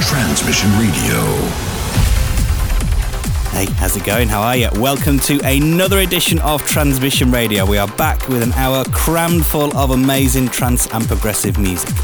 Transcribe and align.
Transmission 0.00 0.70
Radio. 0.78 1.22
Hey, 3.50 3.64
how's 3.76 3.96
it 3.96 4.04
going? 4.04 4.28
How 4.28 4.42
are 4.42 4.56
you? 4.56 4.68
Welcome 4.74 5.18
to 5.20 5.40
another 5.40 6.00
edition 6.00 6.38
of 6.40 6.66
Transmission 6.66 7.30
Radio. 7.30 7.64
We 7.64 7.78
are 7.78 7.88
back 7.88 8.28
with 8.28 8.42
an 8.42 8.52
hour 8.52 8.84
crammed 8.92 9.46
full 9.46 9.74
of 9.76 9.90
amazing 9.92 10.48
trance 10.48 10.86
and 10.92 11.06
progressive 11.06 11.56
music. 11.58 11.94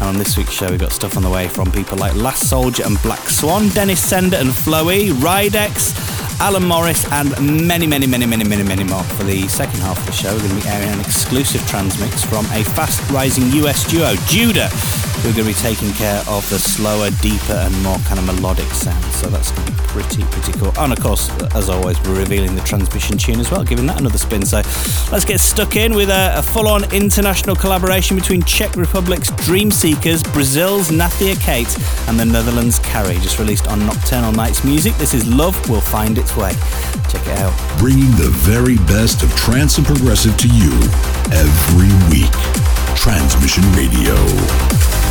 And 0.00 0.08
on 0.10 0.18
this 0.18 0.36
week's 0.36 0.52
show, 0.52 0.68
we've 0.68 0.78
got 0.78 0.92
stuff 0.92 1.16
on 1.16 1.22
the 1.22 1.30
way 1.30 1.48
from 1.48 1.72
people 1.72 1.96
like 1.96 2.14
Last 2.14 2.50
Soldier 2.50 2.84
and 2.84 3.00
Black 3.02 3.26
Swan, 3.30 3.70
Dennis 3.70 4.06
Sender 4.06 4.36
and 4.36 4.50
Flowey, 4.50 5.10
Ridex, 5.22 5.94
Alan 6.40 6.64
Morris, 6.64 7.10
and 7.10 7.30
many, 7.66 7.86
many, 7.86 8.06
many, 8.06 8.26
many, 8.26 8.44
many, 8.44 8.62
many 8.62 8.84
more. 8.84 9.02
For 9.02 9.24
the 9.24 9.48
second 9.48 9.80
half 9.80 9.98
of 9.98 10.06
the 10.06 10.12
show, 10.12 10.34
we're 10.34 10.46
going 10.46 10.60
to 10.60 10.62
be 10.62 10.68
airing 10.68 10.90
an 10.90 11.00
exclusive 11.00 11.66
transmix 11.66 12.22
from 12.22 12.44
a 12.46 12.62
fast 12.62 13.10
rising 13.10 13.50
US 13.64 13.90
duo, 13.90 14.14
Judah, 14.26 14.68
who 15.22 15.30
are 15.30 15.32
going 15.32 15.46
to 15.46 15.54
be 15.54 15.54
taking 15.54 15.92
care 15.92 16.22
of 16.28 16.48
the 16.50 16.58
slower, 16.58 17.10
deeper, 17.20 17.54
and 17.54 17.74
more 17.82 17.98
kind 18.00 18.18
of 18.18 18.26
melodic 18.26 18.68
sound. 18.70 19.02
So 19.14 19.28
that's 19.28 19.50
going 19.50 19.66
to 19.66 19.72
be 19.72 19.78
pretty, 19.88 20.22
pretty 20.24 20.52
cool. 20.58 20.72
And 20.78 20.92
of 20.92 21.00
course, 21.00 21.28
as 21.54 21.68
always, 21.68 22.00
we're 22.02 22.18
revealing 22.18 22.54
the 22.54 22.62
transmission 22.62 23.18
tune 23.18 23.40
as 23.40 23.50
well, 23.50 23.64
giving 23.64 23.86
that 23.86 24.00
another 24.00 24.18
spin. 24.18 24.46
So 24.46 24.58
let's 25.10 25.24
get 25.24 25.40
stuck 25.40 25.76
in 25.76 25.94
with 25.94 26.08
a, 26.10 26.38
a 26.38 26.42
full 26.42 26.68
on 26.68 26.90
international 26.92 27.56
collaboration 27.56 28.16
between 28.16 28.42
Czech 28.42 28.76
Republic's 28.76 29.30
Dream 29.44 29.70
Seekers, 29.70 30.22
Brazil's 30.22 30.90
Nathia 30.90 31.38
Kate, 31.40 31.74
and 32.08 32.18
the 32.18 32.24
Netherlands' 32.24 32.78
Carrie, 32.78 33.18
just 33.18 33.38
released 33.38 33.66
on 33.66 33.80
Nocturnal 33.86 34.32
Nights 34.32 34.64
Music. 34.64 34.94
This 34.94 35.14
is 35.14 35.26
Love 35.28 35.56
Will 35.68 35.80
Find 35.80 36.16
Its 36.18 36.36
Way. 36.36 36.52
Check 37.10 37.26
it 37.26 37.38
out. 37.38 37.78
Bringing 37.78 38.10
the 38.12 38.30
very 38.32 38.76
best 38.86 39.22
of 39.22 39.34
trance 39.34 39.78
and 39.78 39.86
progressive 39.86 40.36
to 40.36 40.48
you 40.48 40.72
every 41.32 41.90
week. 42.10 42.32
Transmission 42.94 43.64
Radio. 43.72 45.07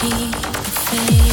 Keep 0.00 0.30
the 0.30 0.70
faith 0.86 1.27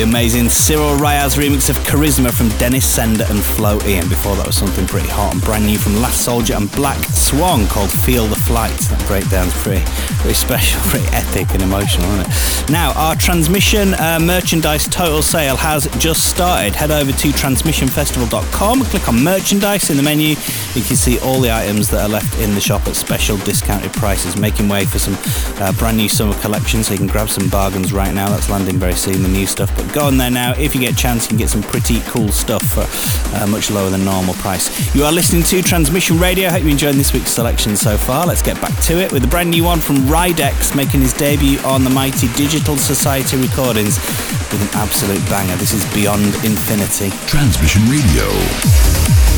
the 0.00 0.08
amazing 0.08 0.48
Cyril 0.48 0.96
Ryaz 0.96 1.36
remix 1.36 1.68
of 1.68 1.76
Charisma 1.84 2.32
from 2.32 2.48
Dennis 2.58 2.86
Sender 2.86 3.26
and 3.28 3.38
Flo 3.38 3.78
Ian. 3.82 4.08
Before 4.08 4.34
that 4.36 4.46
was 4.46 4.56
something 4.56 4.86
pretty 4.86 5.08
hot 5.08 5.34
and 5.34 5.42
brand 5.42 5.66
new 5.66 5.76
from 5.76 5.96
Last 5.96 6.24
Soldier 6.24 6.54
and 6.54 6.70
Black 6.72 6.96
Swan 7.06 7.66
called 7.66 7.90
Feel 7.90 8.26
the 8.26 8.36
Flight. 8.36 8.72
That 8.88 9.04
breakdown's 9.06 9.52
pretty, 9.62 9.84
pretty 10.16 10.34
special, 10.34 10.80
pretty 10.84 11.06
epic 11.08 11.52
and 11.52 11.62
emotional, 11.62 12.06
isn't 12.12 12.26
it? 12.26 12.70
Now, 12.70 12.92
our 12.92 13.14
transmission 13.14 13.92
uh, 13.94 14.18
merchandise 14.22 14.88
total 14.88 15.22
sale 15.22 15.56
has 15.56 15.86
just 15.98 16.30
started. 16.30 16.74
Head 16.74 16.90
over 16.90 17.12
to 17.12 17.28
transmissionfestival.com, 17.28 18.82
click 18.84 19.08
on 19.08 19.22
merchandise 19.22 19.90
in 19.90 19.96
the 19.98 20.02
menu. 20.02 20.30
You 20.74 20.82
can 20.82 20.96
see 20.96 21.18
all 21.18 21.40
the 21.40 21.52
items 21.52 21.90
that 21.90 22.02
are 22.04 22.08
left 22.08 22.40
in 22.40 22.54
the 22.54 22.60
shop 22.60 22.86
at 22.86 22.96
special 22.96 23.36
discounted 23.38 23.92
prices, 23.92 24.36
making 24.38 24.68
way 24.68 24.86
for 24.86 24.98
some 24.98 25.16
uh, 25.60 25.72
brand 25.72 25.98
new 25.98 26.08
summer 26.08 26.38
collections 26.40 26.86
so 26.86 26.92
you 26.92 26.98
can 26.98 27.08
grab 27.08 27.28
some 27.28 27.50
bargains 27.50 27.92
right 27.92 28.14
now. 28.14 28.30
That's 28.30 28.48
landing 28.48 28.76
very 28.76 28.94
soon, 28.94 29.22
the 29.22 29.28
new 29.28 29.46
stuff. 29.46 29.74
But 29.76 29.90
go 29.92 29.99
on 30.00 30.16
there 30.16 30.30
now. 30.30 30.54
If 30.56 30.74
you 30.74 30.80
get 30.80 30.92
a 30.92 30.96
chance, 30.96 31.24
you 31.24 31.28
can 31.28 31.38
get 31.38 31.50
some 31.50 31.62
pretty 31.62 32.00
cool 32.00 32.28
stuff 32.28 32.62
for 32.62 32.86
uh, 33.36 33.46
much 33.46 33.70
lower 33.70 33.90
than 33.90 34.04
normal 34.04 34.34
price. 34.34 34.94
You 34.94 35.04
are 35.04 35.12
listening 35.12 35.42
to 35.44 35.62
Transmission 35.62 36.18
Radio. 36.18 36.48
Hope 36.50 36.62
you're 36.62 36.70
enjoying 36.70 36.96
this 36.96 37.12
week's 37.12 37.30
selection 37.30 37.76
so 37.76 37.96
far. 37.96 38.26
Let's 38.26 38.42
get 38.42 38.60
back 38.60 38.78
to 38.84 38.98
it 38.98 39.12
with 39.12 39.24
a 39.24 39.28
brand 39.28 39.50
new 39.50 39.64
one 39.64 39.80
from 39.80 39.96
Rydex 40.06 40.74
making 40.74 41.00
his 41.00 41.12
debut 41.12 41.58
on 41.60 41.84
the 41.84 41.90
mighty 41.90 42.28
Digital 42.34 42.76
Society 42.76 43.36
recordings 43.36 43.98
with 44.50 44.62
an 44.62 44.80
absolute 44.80 45.24
banger. 45.28 45.56
This 45.56 45.72
is 45.72 45.84
Beyond 45.94 46.34
Infinity. 46.44 47.10
Transmission 47.26 47.82
Radio. 47.88 49.29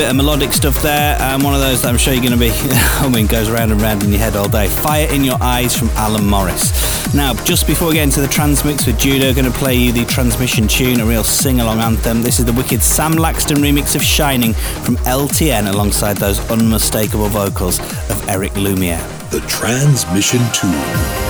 Bit 0.00 0.08
of 0.08 0.16
melodic 0.16 0.54
stuff 0.54 0.80
there. 0.80 1.20
Um, 1.20 1.42
one 1.42 1.52
of 1.52 1.60
those 1.60 1.82
that 1.82 1.88
I'm 1.88 1.98
sure 1.98 2.14
you're 2.14 2.22
going 2.22 2.32
to 2.32 2.38
be, 2.38 2.50
I 2.54 3.10
mean, 3.12 3.26
goes 3.26 3.50
round 3.50 3.70
and 3.70 3.82
round 3.82 4.02
in 4.02 4.08
your 4.08 4.18
head 4.18 4.34
all 4.34 4.48
day. 4.48 4.66
Fire 4.66 5.06
in 5.12 5.24
Your 5.24 5.36
Eyes 5.42 5.76
from 5.76 5.90
Alan 5.90 6.24
Morris. 6.24 6.72
Now, 7.14 7.34
just 7.44 7.66
before 7.66 7.88
we 7.88 7.94
get 7.94 8.04
into 8.04 8.22
the 8.22 8.26
transmix 8.26 8.86
with 8.86 8.98
Judah, 8.98 9.34
going 9.34 9.44
to 9.44 9.58
play 9.58 9.74
you 9.74 9.92
the 9.92 10.06
transmission 10.06 10.66
tune, 10.66 11.00
a 11.00 11.04
real 11.04 11.22
sing 11.22 11.60
along 11.60 11.80
anthem. 11.80 12.22
This 12.22 12.38
is 12.38 12.46
the 12.46 12.52
wicked 12.54 12.82
Sam 12.82 13.12
Laxton 13.12 13.56
remix 13.56 13.94
of 13.94 14.02
Shining 14.02 14.54
from 14.54 14.96
LTN 15.04 15.70
alongside 15.70 16.16
those 16.16 16.40
unmistakable 16.50 17.28
vocals 17.28 17.78
of 18.08 18.26
Eric 18.26 18.56
Lumiere. 18.56 19.06
The 19.30 19.40
transmission 19.48 20.40
tune. 20.54 21.29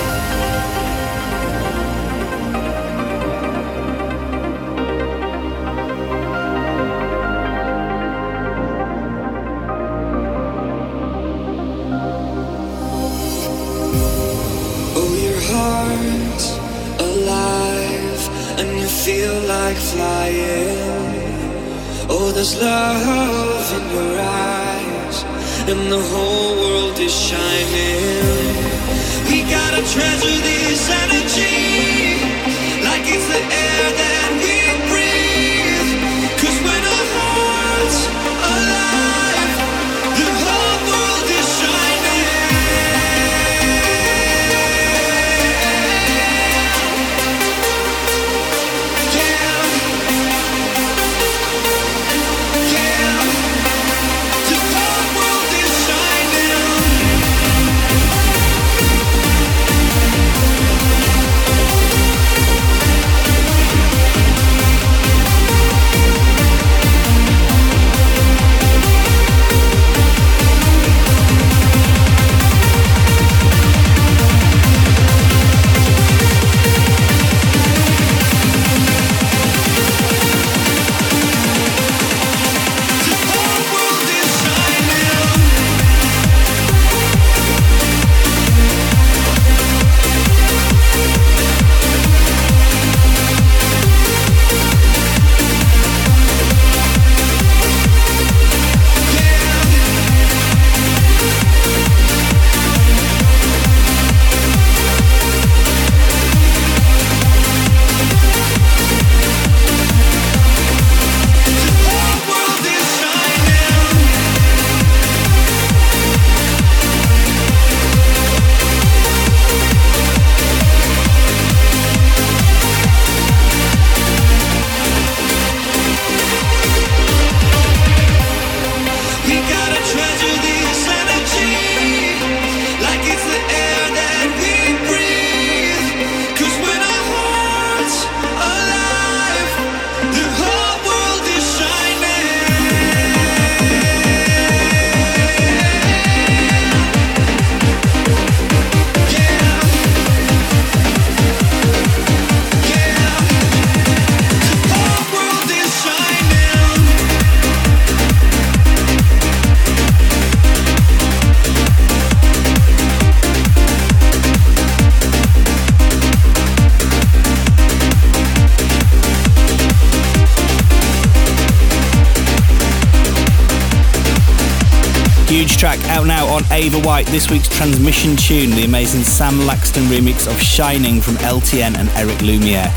Ava 176.60 176.78
White, 176.80 177.06
this 177.06 177.30
week's 177.30 177.48
transmission 177.48 178.16
tune, 178.16 178.50
the 178.50 178.64
amazing 178.64 179.02
Sam 179.02 179.38
Laxton 179.48 179.86
remix 179.86 180.30
of 180.30 180.38
Shining 180.38 181.00
from 181.00 181.14
LTN 181.14 181.74
and 181.74 181.88
Eric 181.90 182.20
Lumiere. 182.20 182.70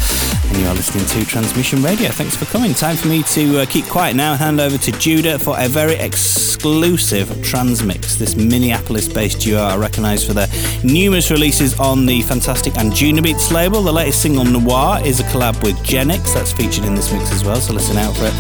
And 0.54 0.62
you 0.62 0.68
are 0.68 0.76
listening 0.76 1.06
to 1.06 1.26
Transmission 1.26 1.82
Radio. 1.82 2.10
Thanks 2.10 2.36
for 2.36 2.46
coming. 2.46 2.76
Time 2.76 2.96
for 2.96 3.08
me 3.08 3.24
to 3.24 3.62
uh, 3.62 3.66
keep 3.66 3.86
quiet 3.86 4.16
now 4.16 4.34
and 4.34 4.40
hand 4.40 4.60
over 4.60 4.78
to 4.78 4.92
Judah 4.92 5.40
for 5.40 5.56
a 5.58 5.68
very 5.68 5.96
exclusive 5.96 7.42
transmix. 7.42 8.16
This 8.16 8.36
Minneapolis 8.36 9.08
based 9.08 9.42
duo 9.42 9.60
are 9.60 9.80
recognised 9.80 10.28
for 10.28 10.34
their 10.34 10.48
numerous 10.84 11.32
releases 11.32 11.80
on 11.80 12.06
the 12.06 12.22
fantastic 12.22 12.74
Anjunabeats 12.74 13.52
label. 13.52 13.82
The 13.82 13.92
latest 13.92 14.22
single, 14.22 14.46
Noir, 14.46 15.04
is 15.04 15.20
a 15.20 15.24
collab 15.24 15.64
with 15.64 15.76
Genix. 15.78 16.36
That's 16.36 16.54
featured 16.54 16.86
in 16.86 16.94
this 16.94 17.12
mix 17.12 17.32
as 17.32 17.44
well, 17.44 17.56
so 17.56 17.74
listen 17.74 17.98
out 17.98 18.16
for 18.16 18.26
it. 18.26 18.34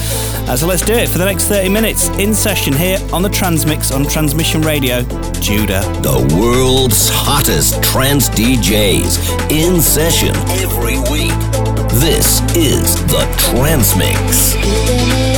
Uh, 0.47 0.56
so 0.56 0.67
let's 0.67 0.86
do 0.86 0.93
it 0.93 1.10
for 1.10 1.17
the 1.17 1.26
next 1.26 1.45
30 1.47 1.69
minutes 1.69 2.10
in 2.19 2.36
session 2.36 2.73
here 2.73 2.99
on 3.12 3.23
the 3.23 3.30
Transmix 3.30 3.91
on 3.91 4.06
Transmission 4.06 4.62
Radio. 4.62 5.02
Judah. 5.41 5.82
The 6.02 6.38
world's 6.39 7.10
hottest 7.10 7.82
trance 7.82 8.30
DJs 8.30 9.49
in 9.52 9.82
session 9.82 10.36
every 10.62 10.99
week. 11.12 11.72
This 11.95 12.41
is 12.56 12.95
the 13.06 13.25
Transmix. 13.38 15.32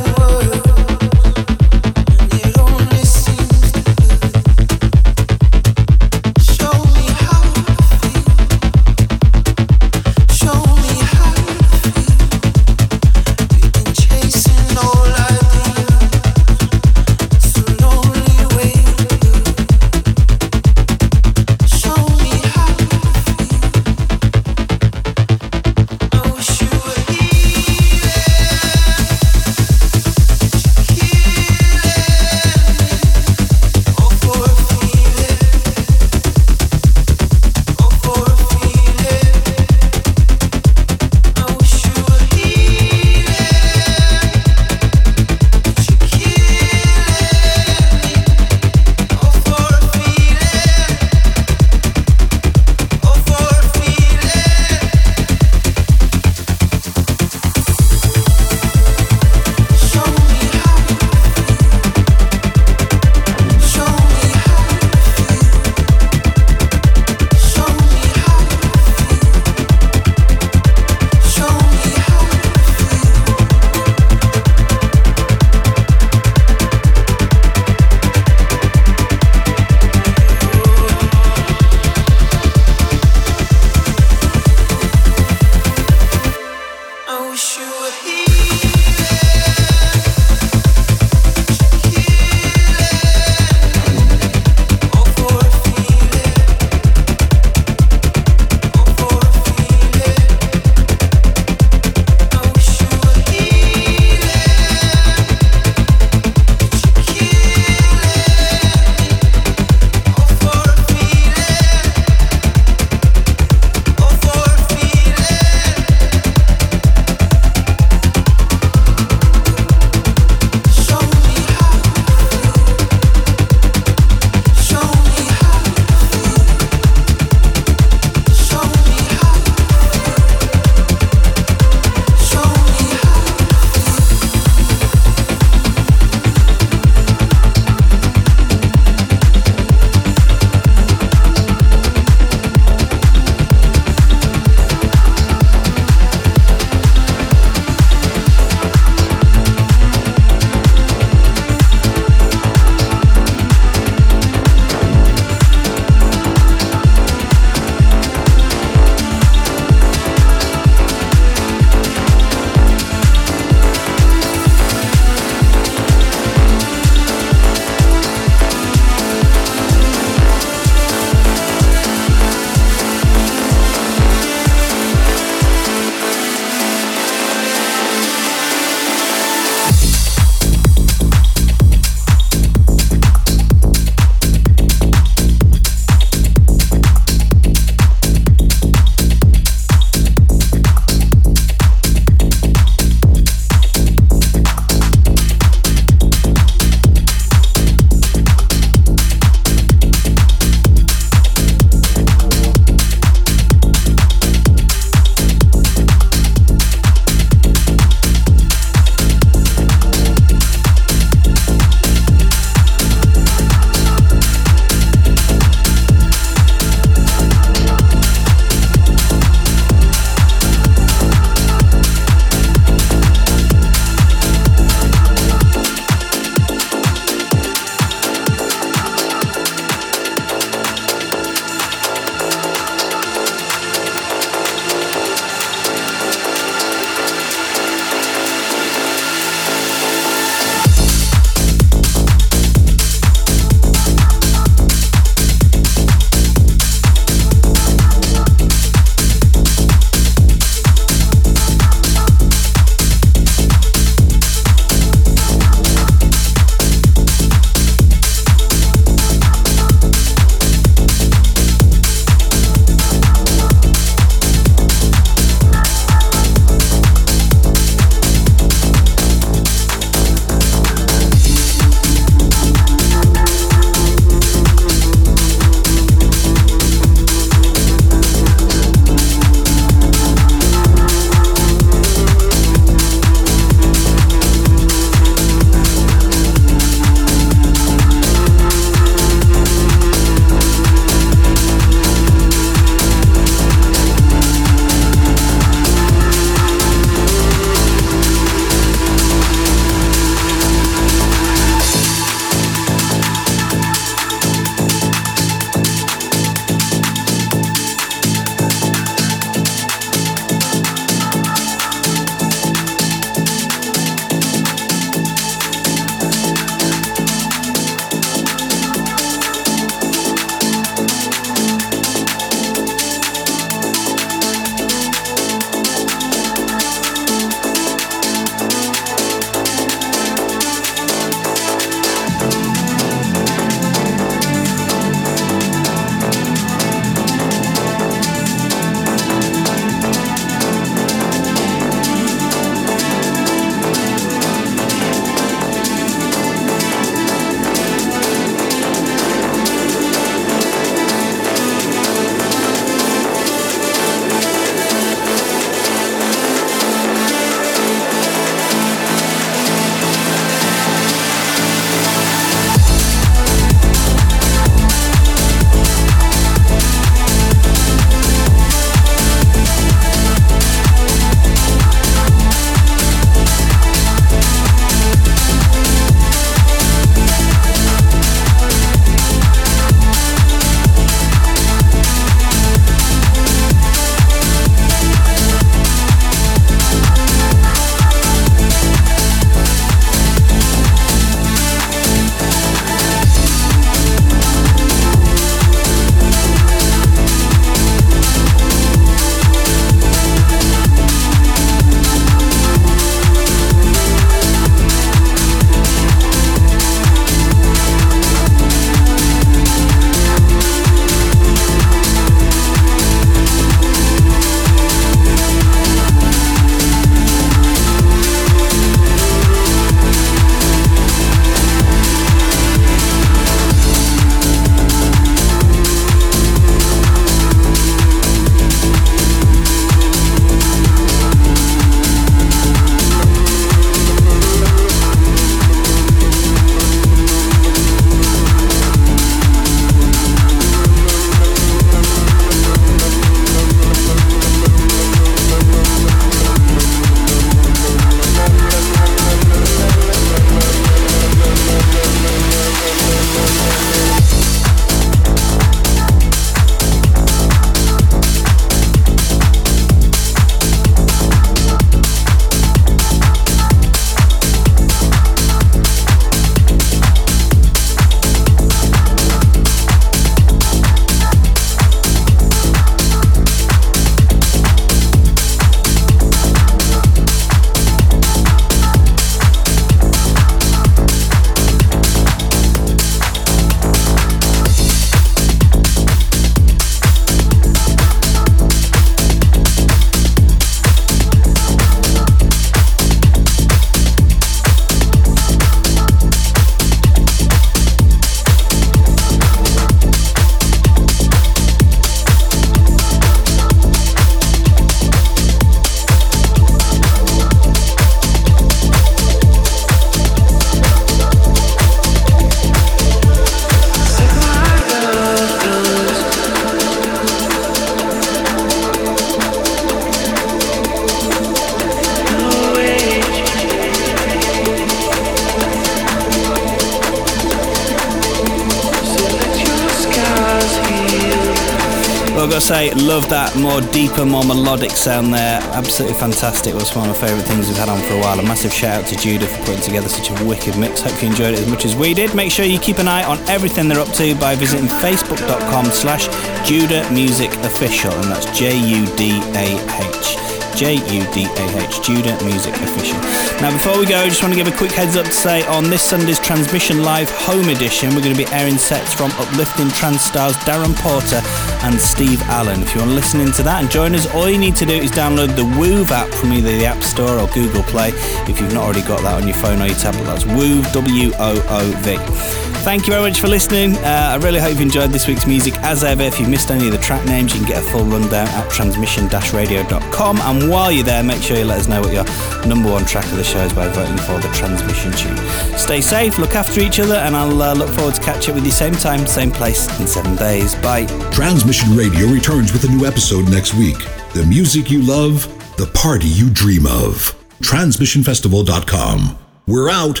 Love 532.92 533.08
that 533.08 533.34
more 533.36 533.62
deeper, 533.72 534.04
more 534.04 534.22
melodic 534.22 534.70
sound 534.72 535.14
there. 535.14 535.40
Absolutely 535.56 535.98
fantastic. 535.98 536.52
It 536.52 536.56
was 536.56 536.76
one 536.76 536.90
of 536.90 536.94
my 536.94 537.06
favourite 537.06 537.24
things 537.24 537.48
we've 537.48 537.56
had 537.56 537.70
on 537.70 537.80
for 537.80 537.94
a 537.94 538.00
while. 538.00 538.20
A 538.20 538.22
massive 538.22 538.52
shout 538.52 538.82
out 538.82 538.86
to 538.88 538.96
Judah 538.96 539.26
for 539.26 539.38
putting 539.46 539.62
together 539.62 539.88
such 539.88 540.10
a 540.10 540.24
wicked 540.26 540.58
mix. 540.58 540.82
Hope 540.82 541.00
you 541.02 541.08
enjoyed 541.08 541.32
it 541.32 541.40
as 541.40 541.48
much 541.48 541.64
as 541.64 541.74
we 541.74 541.94
did. 541.94 542.14
Make 542.14 542.30
sure 542.30 542.44
you 542.44 542.58
keep 542.58 542.76
an 542.76 542.88
eye 542.88 543.04
on 543.04 543.18
everything 543.30 543.68
they're 543.68 543.80
up 543.80 543.92
to 543.94 544.14
by 544.16 544.34
visiting 544.34 544.66
facebook.com 544.66 545.66
slash 545.66 546.04
Judah 546.46 546.84
Music 546.92 547.30
Official, 547.36 547.92
and 547.92 548.10
that's 548.10 548.26
J-U-D-A-H. 548.38 550.21
J 550.62 550.74
U 550.74 551.02
D 551.10 551.26
A 551.26 551.58
H, 551.58 551.82
Judah 551.82 552.16
Music 552.24 552.54
Official. 552.54 552.96
Now, 553.42 553.50
before 553.50 553.80
we 553.80 553.84
go, 553.84 553.98
I 553.98 554.08
just 554.08 554.22
want 554.22 554.32
to 554.32 554.38
give 554.38 554.46
a 554.46 554.56
quick 554.56 554.70
heads 554.70 554.94
up 554.94 555.06
to 555.06 555.12
say 555.12 555.44
on 555.48 555.64
this 555.64 555.82
Sunday's 555.82 556.20
Transmission 556.20 556.84
Live 556.84 557.10
Home 557.26 557.48
Edition, 557.48 557.88
we're 557.96 558.00
going 558.00 558.14
to 558.14 558.24
be 558.24 558.30
airing 558.30 558.58
sets 558.58 558.94
from 558.94 559.10
uplifting 559.18 559.70
trance 559.70 560.02
stars 560.02 560.36
Darren 560.46 560.72
Porter 560.76 561.20
and 561.66 561.80
Steve 561.80 562.22
Allen. 562.30 562.62
If 562.62 562.76
you 562.76 562.80
want 562.80 562.92
to 562.92 562.94
listen 562.94 563.20
into 563.20 563.42
that 563.42 563.60
and 563.60 563.68
join 563.72 563.92
us, 563.96 564.06
all 564.14 564.30
you 564.30 564.38
need 564.38 564.54
to 564.54 564.64
do 564.64 564.74
is 564.74 564.92
download 564.92 565.34
the 565.34 565.42
Woov 565.42 565.90
app 565.90 566.14
from 566.14 566.32
either 566.32 566.56
the 566.56 566.64
App 566.64 566.80
Store 566.84 567.18
or 567.18 567.26
Google 567.34 567.64
Play. 567.64 567.90
If 568.30 568.40
you've 568.40 568.54
not 568.54 568.62
already 568.62 568.82
got 568.82 569.02
that 569.02 569.20
on 569.20 569.26
your 569.26 569.36
phone 569.38 569.60
or 569.60 569.66
your 569.66 569.74
tablet, 569.74 570.04
that's 570.04 570.22
Woov, 570.22 570.72
W 570.72 571.10
O 571.18 571.44
O 571.50 571.72
V. 571.82 572.41
Thank 572.62 572.86
you 572.86 572.92
very 572.92 573.02
much 573.02 573.20
for 573.20 573.26
listening. 573.26 573.76
Uh, 573.78 574.12
I 574.12 574.16
really 574.24 574.38
hope 574.38 574.54
you 574.54 574.62
enjoyed 574.62 574.90
this 574.90 575.08
week's 575.08 575.26
music. 575.26 575.54
As 575.58 575.82
ever, 575.82 576.04
if 576.04 576.20
you 576.20 576.28
missed 576.28 576.48
any 576.48 576.66
of 576.66 576.72
the 576.72 576.78
track 576.78 577.04
names, 577.06 577.34
you 577.34 577.40
can 577.40 577.48
get 577.48 577.64
a 577.64 577.66
full 577.66 577.84
rundown 577.84 578.28
at 578.28 578.48
transmission-radio.com. 578.52 580.20
And 580.20 580.48
while 580.48 580.70
you're 580.70 580.84
there, 580.84 581.02
make 581.02 581.20
sure 581.22 581.36
you 581.36 581.44
let 581.44 581.58
us 581.58 581.66
know 581.66 581.80
what 581.80 581.92
your 581.92 582.04
number 582.46 582.70
one 582.70 582.84
track 582.84 583.04
of 583.06 583.16
the 583.16 583.24
show 583.24 583.40
is 583.40 583.52
by 583.52 583.66
voting 583.66 583.96
for 583.98 584.20
the 584.20 584.28
transmission 584.32 584.92
tune. 584.92 585.16
Stay 585.58 585.80
safe, 585.80 586.20
look 586.20 586.36
after 586.36 586.60
each 586.60 586.78
other, 586.78 586.94
and 586.94 587.16
I'll 587.16 587.42
uh, 587.42 587.52
look 587.52 587.68
forward 587.70 587.96
to 587.96 588.00
catch 588.00 588.28
up 588.28 588.36
with 588.36 588.44
you 588.44 588.52
same 588.52 588.74
time, 588.74 589.08
same 589.08 589.32
place 589.32 589.66
in 589.80 589.88
seven 589.88 590.14
days. 590.14 590.54
Bye. 590.54 590.86
Transmission 591.10 591.76
Radio 591.76 592.06
returns 592.06 592.52
with 592.52 592.62
a 592.62 592.68
new 592.68 592.86
episode 592.86 593.28
next 593.28 593.54
week. 593.54 593.78
The 594.14 594.24
music 594.24 594.70
you 594.70 594.82
love, 594.82 595.26
the 595.56 595.66
party 595.74 596.06
you 596.06 596.30
dream 596.30 596.66
of. 596.66 597.12
TransmissionFestival.com. 597.40 599.18
We're 599.48 599.68
out 599.68 600.00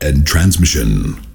and 0.00 0.26
transmission. 0.26 1.27